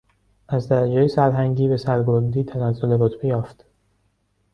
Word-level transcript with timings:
از 0.47 0.69
درجهی 0.69 1.07
سرهنگی 1.07 1.67
به 1.67 1.77
سرگردی 1.77 2.43
تنزل 2.43 2.97
رتبه 2.99 3.27
یافت. 3.27 3.65